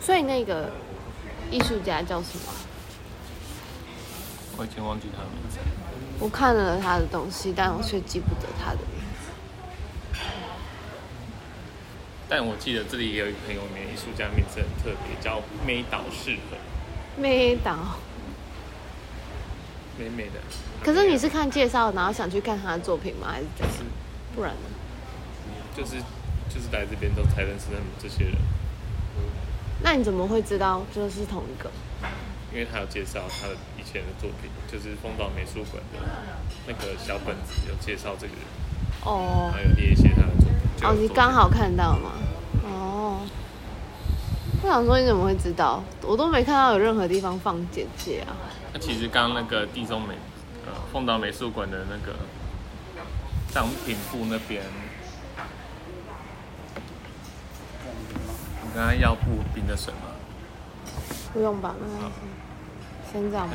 [0.00, 0.70] 所以那个
[1.50, 2.52] 艺术家叫什么？
[4.56, 5.58] 我已经忘记他的名字。
[6.20, 10.20] 我看了他的东西，但我却记不得他的名字。
[12.28, 16.56] 但我记得这里也有一个很有名的艺术家，名字很特别，叫梅岛适和。
[17.20, 17.96] 梅岛。
[19.98, 20.40] 美美的。
[20.82, 23.28] 可是你是看介绍，然后想去看他的作品吗？
[23.32, 23.74] 还是怎样？
[23.76, 23.84] 是
[24.34, 24.70] 不然呢？
[25.76, 25.96] 就是
[26.54, 28.34] 就是来这边都才认识他们这些人。
[29.82, 31.68] 那你怎么会知道就是同一个？
[32.52, 35.98] 因为他有介绍他的以前的作品，就是丰岛美术馆的
[36.68, 38.42] 那个小本子有介绍这个人。
[39.02, 39.50] 哦。
[39.52, 40.54] 还有列一些他的作品。
[40.76, 42.12] 作品哦，你刚好看到吗？
[42.62, 43.20] 哦。
[44.62, 45.82] 我想说你怎么会知道？
[46.00, 48.36] 我都没看到有任何地方放简介啊。
[48.72, 50.14] 那其实刚刚那个地中美，
[50.64, 52.16] 呃，丰岛美术馆的那个
[53.52, 54.62] 商品部那边。
[58.74, 60.10] 刚刚要不冰的水吗？
[61.32, 62.10] 不用吧，那好
[63.12, 63.54] 先这样吧。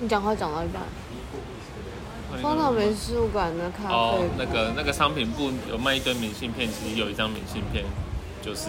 [0.00, 0.82] 你讲话讲到一半。
[2.40, 3.94] 丰岛美术馆的咖啡。
[3.94, 7.84] 哦，那个那个商品部有卖一堆明信片，其实有一张明信片，
[8.40, 8.68] 就是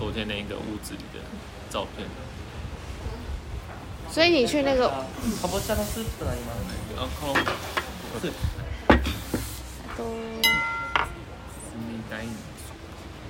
[0.00, 1.20] 昨天那个屋子里的。
[1.68, 2.06] 照片，
[4.08, 4.88] 所以你去那个。
[5.42, 6.64] かぼちゃのスープとなります。
[6.96, 7.34] 然后。
[8.20, 8.32] 是。
[9.98, 10.04] 都。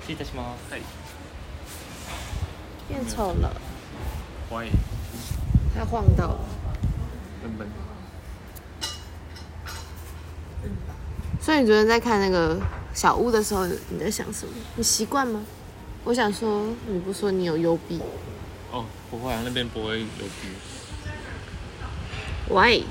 [0.02, 0.70] 失礼いたします。
[0.70, 0.82] はい。
[2.86, 3.50] 变丑了。
[4.48, 4.72] 欢迎。
[5.74, 6.38] 他晃到了。
[7.42, 7.66] 笨笨。
[11.40, 12.60] 所以你昨天在看那个
[12.92, 14.52] 小屋的时候，你在想什么？
[14.76, 15.42] 你习惯吗？
[16.03, 17.99] 我想说，你不说你有幽闭？
[18.71, 20.05] 哦，不会啊，那边不会幽
[20.41, 20.49] 闭。
[22.49, 22.83] 喂。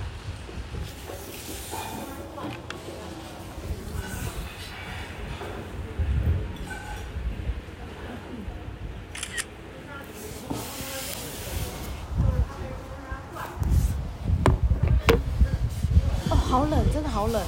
[16.30, 17.42] 哦，好冷，真的好冷，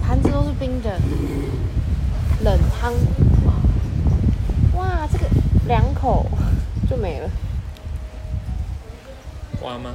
[0.00, 0.98] 盘子都是冰的，
[2.44, 2.94] 冷汤。
[5.70, 6.26] 两口
[6.88, 7.30] 就没了。
[9.60, 9.94] 刮吗？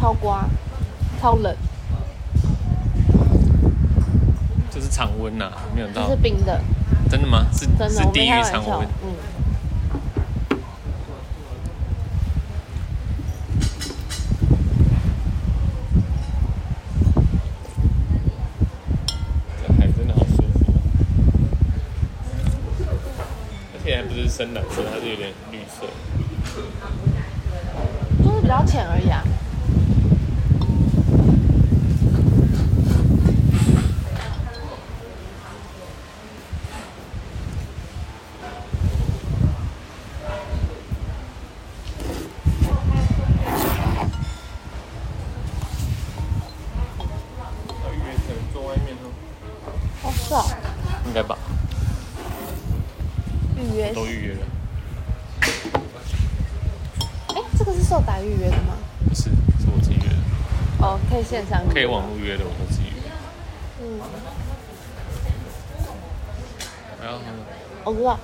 [0.00, 0.48] 超刮，
[1.20, 1.54] 超冷。
[4.70, 6.04] 这是常温呐，没有到。
[6.08, 6.58] 这是冰的。
[7.10, 7.44] 真的吗？
[7.52, 8.88] 是真的，是地狱常温。
[9.02, 9.14] 嗯。
[19.60, 20.72] 这海真的好舒服。
[23.74, 25.84] 而且还不是深蓝色，它是有点绿色。
[28.22, 29.24] 就是比较浅而已啊。
[47.92, 49.10] 预约可能坐外面哦。
[50.04, 50.46] 哦，是哦。
[51.08, 51.36] 应该吧。
[53.56, 53.92] 预约。
[53.92, 54.40] 都预约了。
[57.34, 58.74] 哎，这个是受达预约的吗？
[59.08, 60.16] 不是，是我自己约的。
[60.78, 61.60] 哦，可以线上。
[61.72, 63.02] 可以网络约的，我都自己约。
[63.82, 64.00] 嗯。
[67.02, 67.18] 然后。
[67.84, 68.18] 我知道。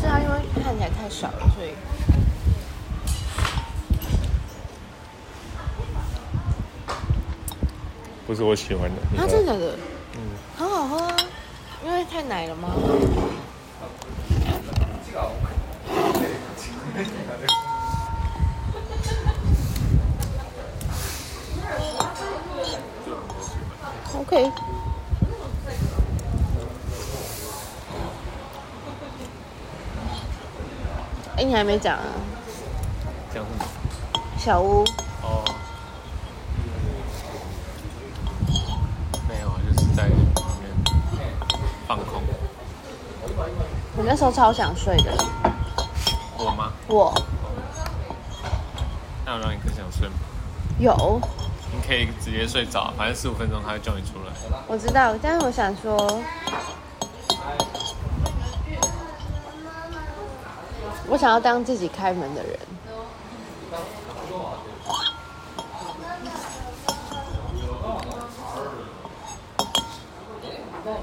[0.00, 1.70] 是啊，因为看起来太少了，所以。
[8.26, 9.20] 不是我喜欢的。
[9.20, 9.76] 啊，真的假的？
[10.14, 10.18] 嗯。
[10.56, 11.16] 很好喝啊，
[11.84, 12.68] 因为太奶了吗
[24.30, 24.52] ？OK。
[31.36, 32.04] 哎，你还没讲啊？
[33.34, 33.64] 讲什么？
[34.38, 34.84] 小屋。
[35.22, 35.42] 哦。
[39.28, 40.24] 没有啊，就是在里面
[41.88, 42.22] 放空。
[43.96, 45.12] 我那时候超想睡的。
[46.38, 46.72] 我吗？
[46.88, 47.12] 我。
[49.26, 50.14] 那有让你更想睡吗？
[50.78, 51.20] 有。
[51.72, 54.32] 你可以直接睡着，反正十五分钟他会叫你出来。
[54.66, 56.20] 我知道，但是我想说，
[61.08, 62.58] 我想要当自己开门的人。
[70.84, 70.96] 但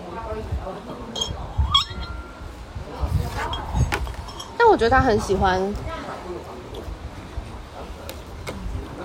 [4.58, 5.62] 但我觉得他很喜欢。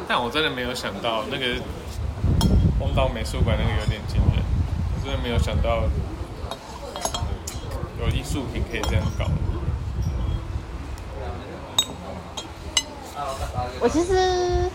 [0.08, 1.60] 但我真的没有想到那个
[2.78, 4.42] 荒岛美术馆那个有点惊人，
[4.94, 5.84] 我真的没有想到
[8.00, 9.26] 有艺术品可以这样搞。
[13.80, 14.70] 我其实。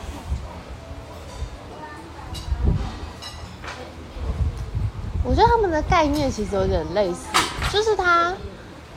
[5.24, 7.28] 我觉得他们的概念其实有点类似，
[7.70, 8.34] 就是他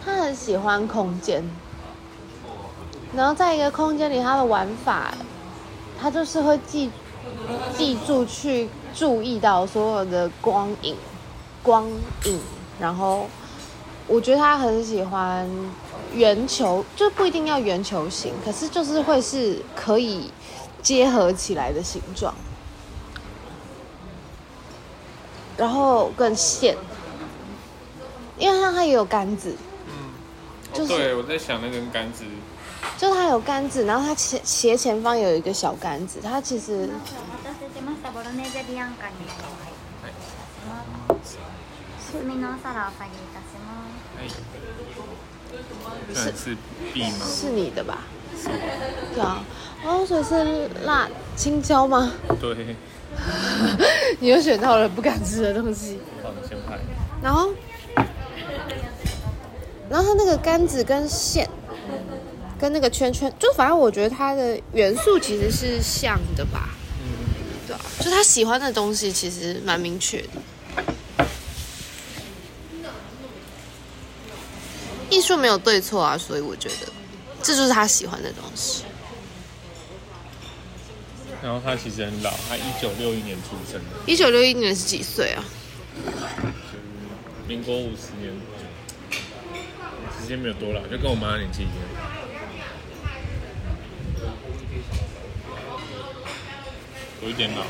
[0.04, 1.42] 他很喜欢空间，
[3.16, 5.12] 然后在一个空间里，他的玩法，
[6.00, 6.90] 他就是会记
[7.76, 10.96] 记住去注意到所有的光影
[11.62, 11.86] 光
[12.24, 12.40] 影，
[12.80, 13.28] 然后
[14.06, 15.48] 我觉得他很喜欢
[16.14, 20.32] 圆球，就不一定要圆球形，可是就是会是可以
[20.82, 22.34] 结合起来的形状。
[25.56, 26.74] 然后跟线，
[28.38, 29.54] 因为它它也有杆子，
[29.86, 29.92] 嗯，
[30.72, 32.24] 就是、哦、对，我在想那根杆子，
[33.00, 36.86] 就它有杆子，然后它斜斜前方有一个小杆子，它其实。
[46.12, 46.56] 是是
[46.92, 47.24] B 吗？
[47.26, 48.02] 是你的吧？
[48.36, 48.50] 是
[49.14, 49.42] 对啊，
[49.82, 52.12] 哦，所以是辣青椒吗？
[52.38, 52.76] 对。
[54.20, 55.98] 你又选到了不敢吃的东西。
[57.22, 57.50] 然后，
[59.88, 61.48] 然后它那个杆子跟线，
[62.60, 66.68] 跟那个圈圈，就反正我觉得它的元素其实是像的吧。
[66.98, 67.08] 嗯。
[67.66, 70.28] 对啊，就他喜欢的东西其实蛮明确的。
[75.08, 76.92] 艺术没有对错啊，所以我觉得
[77.42, 78.84] 这就是他喜欢的东西。
[81.42, 83.86] 然后他其实很老，他一九六一年出生的。
[84.06, 85.42] 一九六一年是几岁啊？
[87.48, 88.30] 民国五十年，
[90.20, 92.19] 时间没有多老，就跟我妈的年纪一样。
[97.22, 97.62] 有一点老。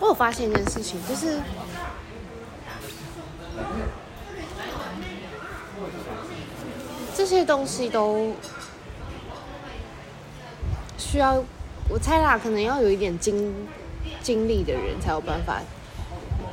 [0.00, 1.40] 我有发现一件事情，就是
[7.14, 8.34] 这些东西都。
[10.98, 11.44] 需要，
[11.90, 13.68] 我猜啦，可能要有一点经
[14.22, 15.60] 经历的人才有办法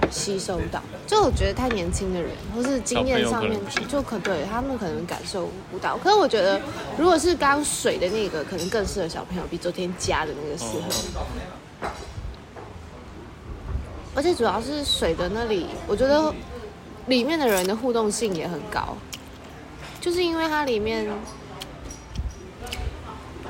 [0.09, 0.81] 吸收到。
[1.07, 5.97] 就我觉得太年轻的人，或是经验上面就可对他们可能感受不到。
[5.97, 6.59] 可是我觉得，
[6.97, 11.89] 如果是刚水的那个，可能更适合小朋友，比昨天加的那个适合。
[14.15, 16.33] 而且主要是水的那里，我觉得
[17.07, 18.97] 里面的人的互动性也很高，
[20.01, 21.07] 就是因为它里面。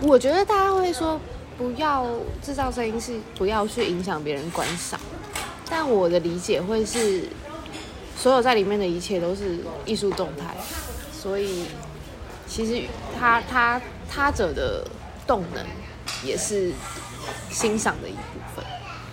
[0.01, 1.19] 我觉得大家会说
[1.57, 2.07] 不要
[2.41, 4.97] 制造声音，是不要去影响别人观赏。
[5.69, 7.27] 但我的理解会是，
[8.17, 10.55] 所有在里面的一切都是艺术动态，
[11.11, 11.65] 所以
[12.47, 12.87] 其实
[13.19, 14.85] 他他他者的
[15.27, 15.63] 动能
[16.23, 16.71] 也是
[17.51, 18.65] 欣赏的一部分。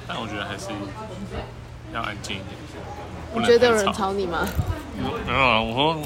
[0.09, 0.69] 但我觉得还是
[1.93, 2.57] 要安静一点。
[3.35, 4.49] 你觉得有人吵你吗？
[4.97, 5.97] 没有啊，我说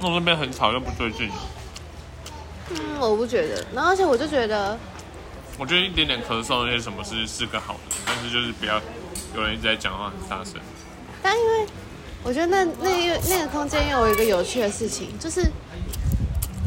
[0.00, 1.28] 那这边很吵又不对劲。
[2.70, 3.64] 嗯，我不觉得。
[3.74, 4.78] 然后，而且我就觉得，
[5.58, 8.80] 我觉得一点点咳嗽那些什么是是个好的，但是就是不要
[9.34, 10.54] 有人一直在讲话很大声。
[11.20, 11.66] 但因为
[12.22, 15.50] 我觉得那那个那个空间又有一个有趣的事情，就是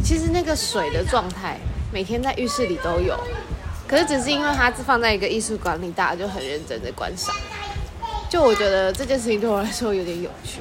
[0.03, 1.57] 其实那个水的状态
[1.93, 3.17] 每天在浴室里都有，
[3.87, 7.33] 可是只是因为它是放在一个艺术馆里，大家就很认真的观赏。
[8.29, 10.59] 就我觉得这件事情对我来说有点有趣。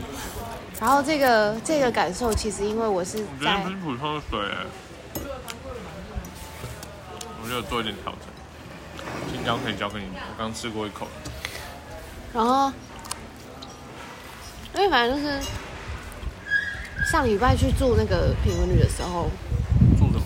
[0.81, 4.39] 然后这个这个感受，其实因为我是在很普通的水。
[4.39, 4.90] 我
[7.51, 8.29] 就做一点调整，
[9.33, 11.09] 青椒可以交给你，我刚吃过一口。
[12.33, 12.73] 然后，
[14.73, 15.41] 因为反正就是
[17.11, 19.29] 上礼拜去住那个品文旅的时候，
[19.99, 20.23] 住什么？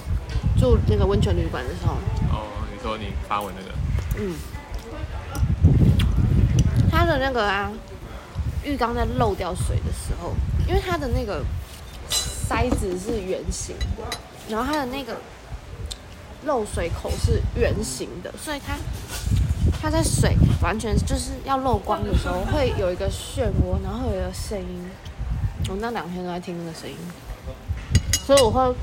[0.61, 1.95] 住那个温泉旅馆的时候。
[2.31, 3.73] 哦，你说你发文那个？
[4.19, 4.37] 嗯。
[6.91, 7.73] 他的那个啊，
[8.63, 10.35] 浴缸在漏掉水的时候，
[10.69, 11.43] 因为它的那个
[12.11, 14.19] 塞子是圆形的，
[14.51, 15.17] 然后它的那个。
[16.47, 18.77] 漏水口是圆形的，所以它
[19.81, 24.91] 它在水完全就是要漏光的时候，会有一个漩涡，然后有一个声音。
[25.71, 26.97] 我那两天都在听那个声音，
[28.27, 28.75] 所以我会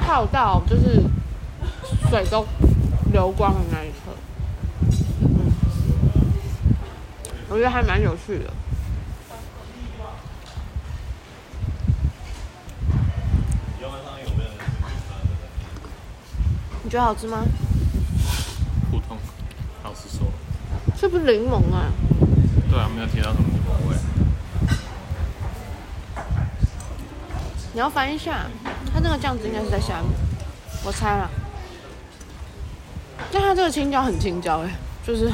[0.00, 1.02] 泡到就是
[2.08, 2.46] 水都
[3.12, 4.14] 流光的那一刻。
[7.48, 8.52] 我觉得还蛮有趣的。
[16.87, 17.43] 你觉得好吃吗？
[18.91, 19.17] 普通，
[19.83, 20.27] 老实说。
[20.97, 21.91] 是不是柠檬啊？
[22.69, 23.95] 对啊，没有听到什么柠檬味。
[27.73, 28.45] 你要翻一下，
[28.93, 30.11] 它那个酱汁应该是在下面，
[30.85, 31.29] 我猜了。
[33.31, 34.69] 但它这个青椒很青椒哎，
[35.05, 35.31] 就是。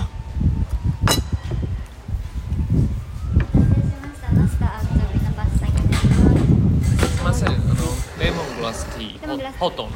[7.22, 7.76] まさにあの
[8.18, 9.90] レモングラスティーホットの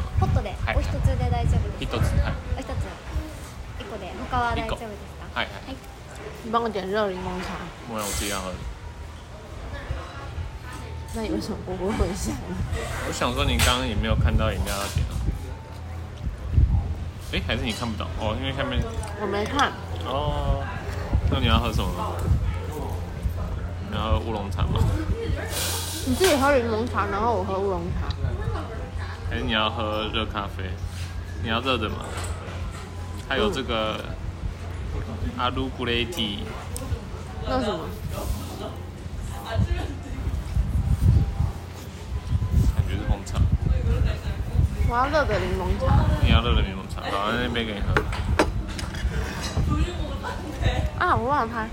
[6.43, 7.55] 你帮我点热柠檬茶。
[7.89, 8.53] 不然我自己要喝。
[11.15, 12.57] 那你为什么不会分享呢？
[13.07, 15.15] 我想说你刚刚也没有看到饮料要点啊。
[17.33, 18.37] 哎，还是你看不到哦？
[18.41, 18.79] 因为下面
[19.21, 19.73] 我没看。
[20.05, 20.65] 哦。
[21.31, 21.91] 那你要喝什么？
[23.91, 24.81] 你要喝乌龙茶吗？
[26.07, 28.09] 你自己喝柠檬茶，然后我喝乌龙茶。
[29.29, 30.71] 还是你要喝热咖啡？
[31.43, 31.97] 你要热的吗？
[33.29, 34.03] 还有这个
[35.37, 36.41] 阿鲁古雷蒂。
[37.47, 37.81] 那什么？
[42.75, 43.41] 感觉是红茶。
[44.91, 46.05] 我要热的柠檬茶。
[46.23, 47.87] 你要热的柠檬茶，好，那那边给你喝。
[50.99, 51.69] 啊，我忘了拍。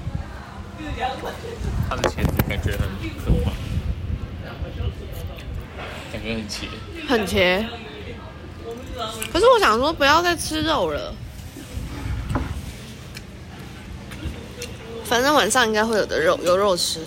[1.90, 2.80] 它的茄子感觉很
[3.24, 3.52] 可怕，
[6.12, 6.68] 感觉很茄。
[7.08, 7.66] 很茄。
[9.32, 11.14] 可是我想说，不要再吃肉了。
[15.06, 17.00] 反正晚上应该会有的肉，有肉吃。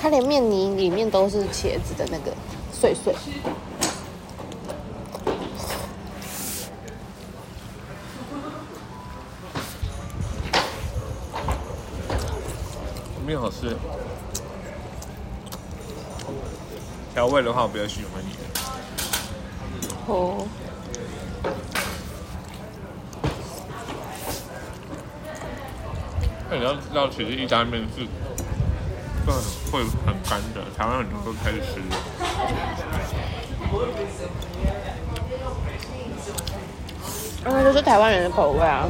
[0.00, 2.32] 它连面泥里面都是茄子的那个
[2.72, 3.12] 碎碎。
[13.28, 13.76] 面好吃。
[17.12, 18.38] 调味的话，我比较喜欢你的。
[20.06, 20.48] 哦。
[26.48, 28.06] 那你要知道，其实意大利面是
[29.26, 29.34] 会
[29.70, 31.82] 会很干的，台湾很多都开始吃。
[37.44, 38.88] 那就是台湾人的口味啊。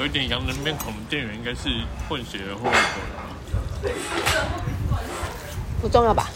[0.00, 1.68] 有一点洋人面孔的店员应该是
[2.08, 3.02] 混血的或外国
[3.84, 3.94] 人。
[5.82, 6.30] 不重要吧？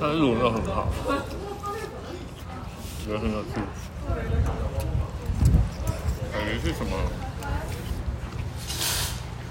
[0.00, 0.86] 但是卤肉很好，
[3.04, 3.48] 觉得很有趣。
[6.32, 6.96] 感觉是什么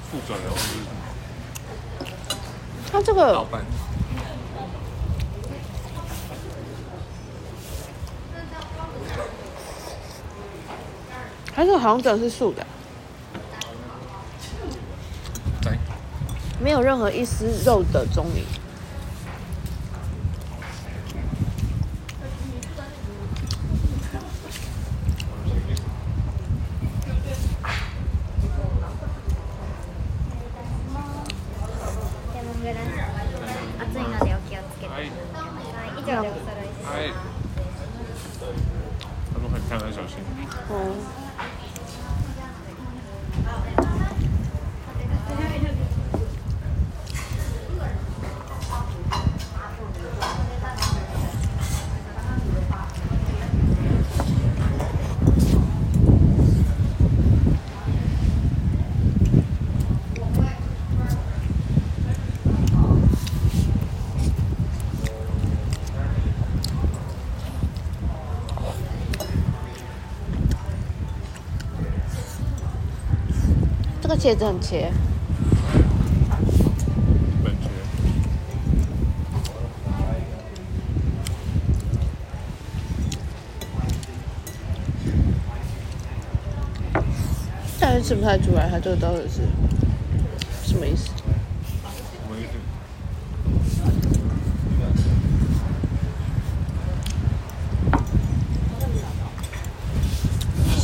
[0.10, 0.88] 负责人或者是什
[2.06, 2.08] 么？
[2.90, 3.66] 他这个老板。
[11.56, 12.66] 它这个好像真的是素的，
[15.62, 15.78] 对，
[16.60, 18.44] 没有任何一丝肉的踪影。
[74.14, 74.92] 个茄子很茄，
[77.44, 77.66] 本茄。
[87.80, 89.42] 但是吃不太出来，它这个到底是
[90.64, 91.10] 什么意思？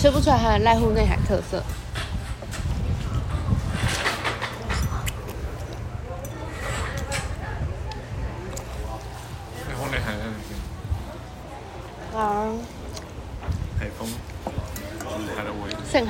[0.01, 1.61] 吃不出来它的濑户内海特色。
[9.67, 10.57] 然后呢，还在那边。
[12.15, 12.49] 啊，
[13.79, 14.07] 海风，
[14.45, 15.75] 就是它的味。
[15.91, 16.05] 盛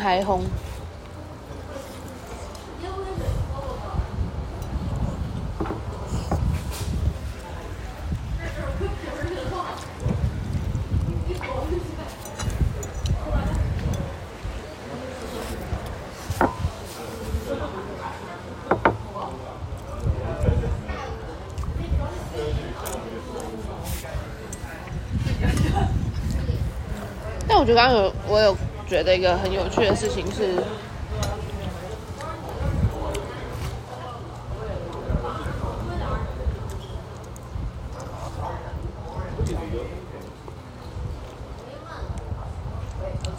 [27.70, 27.76] 就。
[27.76, 28.58] 刚有我有
[28.88, 30.56] 觉得一个很有趣的事情是，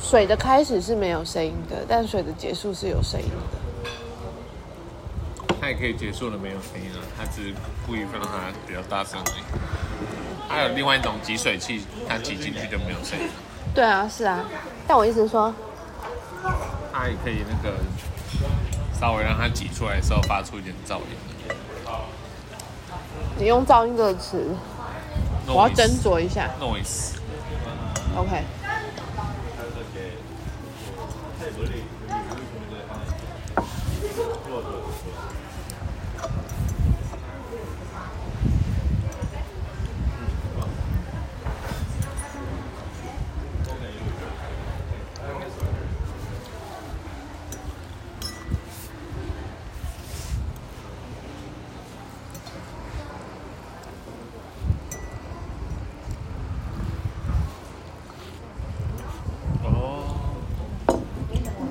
[0.01, 3.35] 水的开始是没有声音的，但水的结束是有声音的。
[5.61, 9.43] 它也可以结束了没有声音了，它只是故意让它比较大声而已。
[10.49, 13.50] 还有另外一种挤水器，它挤进去就没有声音了。
[13.75, 14.45] 对啊，是啊，
[14.87, 15.55] 但我意思是说，
[16.93, 17.77] 它也可以那个
[18.99, 21.17] 稍微让它挤出来的时候发出一点噪音。
[23.39, 24.55] 你用噪音这个词，
[25.47, 26.51] 我要斟酌一下。
[26.61, 27.15] Noise。
[28.17, 28.45] OK。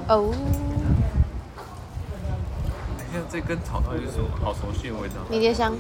[0.10, 0.34] 哦。
[2.98, 4.28] 你看这根草到底是什么？
[4.44, 5.16] 好熟悉的味道。
[5.30, 5.78] 迷迭香。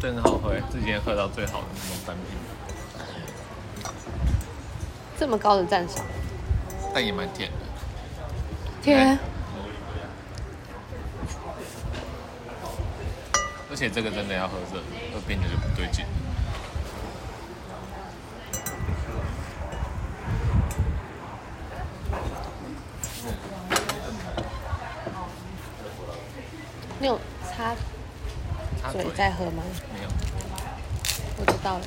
[0.00, 2.24] 真的好喝，是今天喝到最好的那种单品。
[5.18, 6.04] 这么高的赞赏。
[6.92, 7.56] 但也蛮甜的。
[8.82, 9.18] 甜。
[13.70, 14.80] 而且这个真的要喝热，
[15.14, 16.04] 喝冰的就不对劲。
[26.98, 27.74] 你有擦
[29.02, 29.62] 嘴在喝吗？
[29.94, 30.08] 没有。
[31.38, 31.84] 我知道了。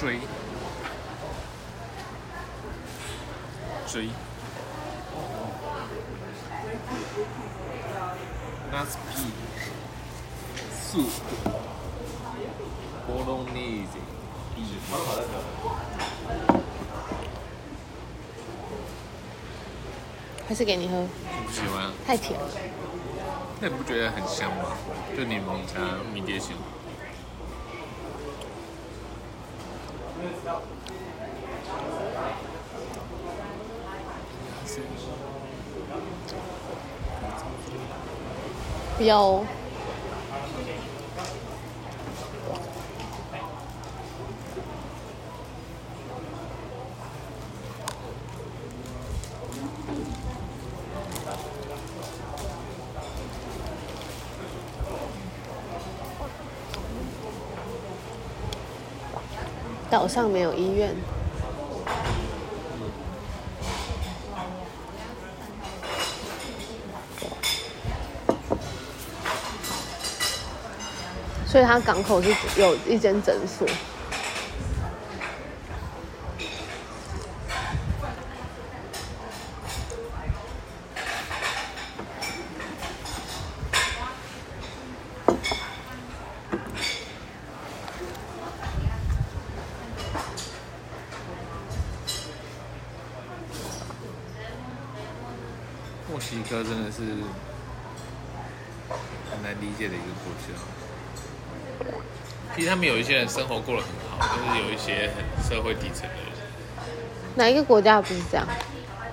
[0.00, 0.20] 追，
[3.90, 4.08] 追
[8.72, 9.26] ，nasty
[10.72, 11.10] soup
[13.08, 13.98] bolognese，
[20.48, 21.04] 还是给你喝？
[21.44, 22.48] 不喜欢，太甜了。
[23.60, 24.76] 那你不觉得很香吗？
[25.16, 25.80] 就柠檬加
[26.14, 26.52] 迷迭香。
[38.98, 39.44] 不要。
[59.88, 61.17] 岛上没有医院。
[71.50, 72.30] 所以它港口是
[72.60, 73.66] 有一间诊所。
[96.10, 97.00] 墨西哥真的是
[99.30, 100.87] 很难理解的一个国家。
[102.58, 106.24] 其实他们有一些人生活过得很好，就是有一些很社会底层的人。
[107.36, 108.44] 哪一个国家不是这样？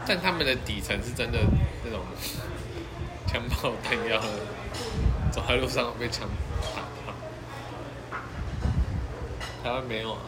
[0.07, 1.37] 但他们的底层是真的
[1.83, 1.99] 那种
[3.27, 4.19] 枪炮弹药
[5.31, 6.27] 走在路上被枪
[6.75, 7.13] 打到。
[9.63, 10.21] 台湾没有啊。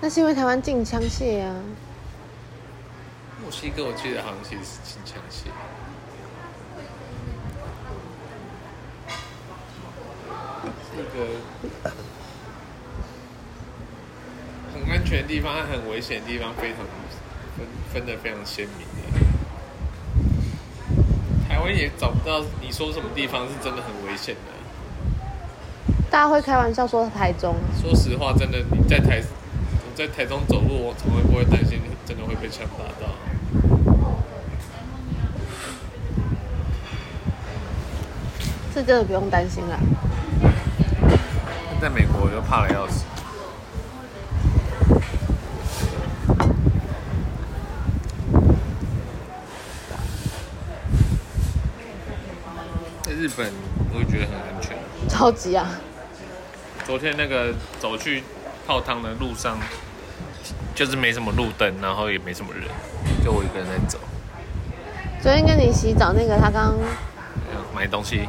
[0.00, 1.54] 那是因为台湾禁枪械啊。
[3.42, 5.48] 墨西哥我记得好像其实是禁枪械。
[10.90, 11.26] 是一个
[14.72, 16.78] 很安全的地方和很危险的地方，非常
[17.56, 19.18] 分分的非常鲜明的。
[21.48, 24.40] 台湾也找不到你说什么地方是真的很危险的。
[26.10, 27.54] 大家会开玩笑说台中。
[27.80, 33.12] 说实话，真的你在台你在台中走路，我从来不会担心真的会被枪打到。
[38.74, 39.78] 是真的不用担心啦。
[41.82, 43.04] 在美国我就怕得要死。
[53.02, 53.52] 在日本
[53.92, 54.78] 我也觉得很安全。
[55.08, 55.68] 超级啊！
[56.84, 58.22] 昨天那个走去
[58.64, 59.58] 泡汤的路上，
[60.76, 62.62] 就是没什么路灯，然后也没什么人，
[63.24, 63.98] 就我一个人在走。
[65.20, 66.76] 昨天跟你洗澡那个，他刚
[67.74, 68.28] 买东西。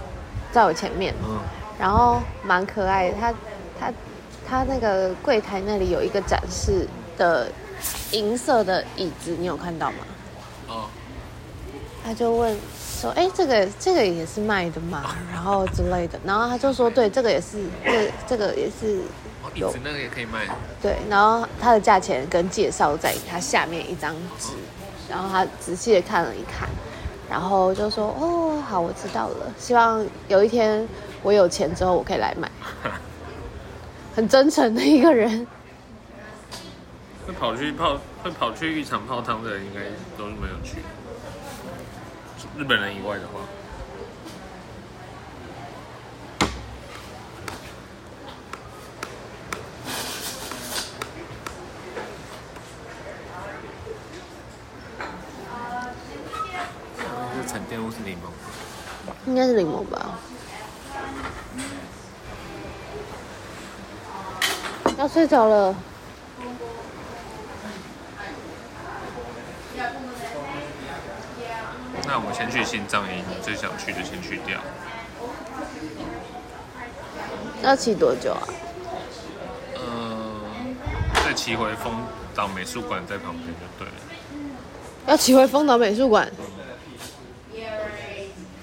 [0.52, 1.38] 在我前面，嗯，
[1.84, 3.16] 然后蛮可爱的。
[3.20, 3.34] 他
[3.78, 3.94] 他
[4.48, 7.52] 他那个柜台那里有一个展示的
[8.12, 9.98] 银色的椅子，你有看到吗？
[10.70, 10.86] 哦。
[12.06, 12.58] 他就问
[13.02, 16.18] 说：“哎，这个这个也是卖的吗？” 然后之类的。
[16.24, 19.02] 然后他就说：“对，这个也是，这这个也是
[19.54, 20.48] 有。”椅子那个也可以卖。
[20.82, 24.54] 对，然后它的价钱跟介绍在它下面一张纸，
[25.10, 26.70] 然后他仔细的看了一看。
[27.34, 29.52] 然后就说：“哦，好，我知道了。
[29.58, 30.88] 希望有一天
[31.24, 32.48] 我有钱之后，我可以来买。
[34.16, 35.48] ”很真诚的一个人。
[37.26, 39.80] 会跑去泡，会跑去浴场泡汤的人，应该
[40.16, 40.78] 都是没有去。
[42.56, 43.40] 日本人以外的话。
[59.34, 60.20] 应该是柠檬吧。
[64.96, 65.76] 要睡着了。
[72.06, 74.60] 那我们先去心脏营，你最想去的先去掉。
[77.64, 78.48] 要骑多久啊？
[79.80, 80.76] 嗯，
[81.26, 83.94] 再骑回丰岛美术馆在旁边就对了。
[85.08, 86.32] 要骑回丰岛美术馆？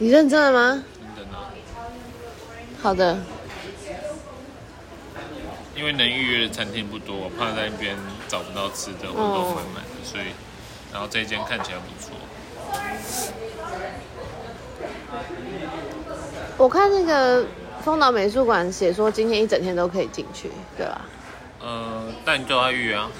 [0.02, 0.82] 你认真了吗？
[1.14, 1.52] 认真啊。
[2.80, 3.18] 好的。
[5.76, 7.94] 因为能预约的餐厅不多，我怕在那边
[8.26, 10.24] 找不到吃的，我都满满的，所以，
[10.90, 12.12] 然后这一间看起来不错。
[16.56, 17.44] 我看那个
[17.82, 21.02] 丰岛美术馆写说今天一整天都可以进去，对吧？
[21.60, 23.10] 呃，但你就要预约啊。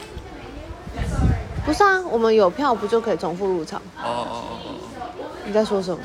[1.66, 3.82] 不是啊，我们有票不就可以重复入场？
[3.98, 4.74] 哦哦哦哦。
[5.44, 6.02] 你在说什么？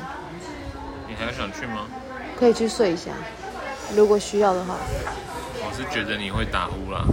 [1.18, 1.86] 你还想去吗？
[2.38, 3.10] 可以去睡一下，
[3.96, 4.76] 如果需要的话。
[5.58, 7.04] 我是觉得你会打呼啦。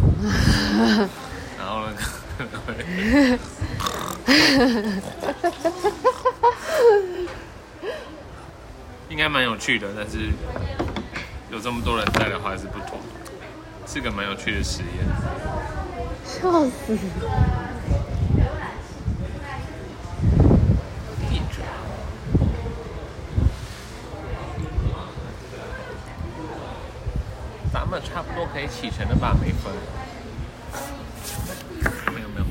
[1.58, 1.94] 然后呢？
[9.10, 10.30] 应该蛮有趣的，但是
[11.52, 13.00] 有这么多人在的话还是不妥。
[13.86, 15.06] 是个蛮有趣的实验。
[16.26, 16.98] 笑死！
[28.74, 29.36] 启程的吧？
[29.40, 29.72] 没分。
[32.14, 32.46] 没有没有。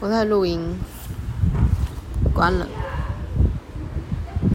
[0.00, 0.76] 我在录音。
[2.34, 2.66] 关了。